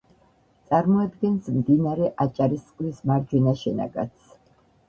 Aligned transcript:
წარმოადგენს 0.71 1.51
მდინარე 1.59 2.09
აჭარისწყლის 2.25 3.05
მარჯვენა 3.11 3.55
შენაკადს. 3.63 4.35